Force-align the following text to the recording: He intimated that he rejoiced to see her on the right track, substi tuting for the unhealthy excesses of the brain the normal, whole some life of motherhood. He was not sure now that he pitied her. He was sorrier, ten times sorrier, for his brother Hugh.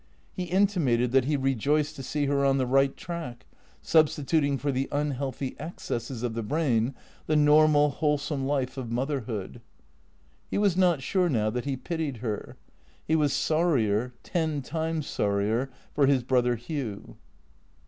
He 0.33 0.45
intimated 0.45 1.11
that 1.11 1.25
he 1.25 1.37
rejoiced 1.37 1.95
to 1.95 2.01
see 2.01 2.25
her 2.25 2.43
on 2.43 2.57
the 2.57 2.65
right 2.65 2.97
track, 2.97 3.45
substi 3.83 4.25
tuting 4.25 4.59
for 4.59 4.71
the 4.71 4.89
unhealthy 4.91 5.55
excesses 5.59 6.23
of 6.23 6.33
the 6.33 6.41
brain 6.41 6.95
the 7.27 7.35
normal, 7.35 7.91
whole 7.91 8.17
some 8.17 8.47
life 8.47 8.77
of 8.77 8.89
motherhood. 8.91 9.61
He 10.49 10.57
was 10.57 10.75
not 10.75 11.03
sure 11.03 11.29
now 11.29 11.51
that 11.51 11.65
he 11.65 11.77
pitied 11.77 12.17
her. 12.17 12.57
He 13.07 13.15
was 13.15 13.31
sorrier, 13.31 14.15
ten 14.23 14.63
times 14.63 15.05
sorrier, 15.05 15.69
for 15.93 16.07
his 16.07 16.23
brother 16.23 16.55
Hugh. 16.55 17.17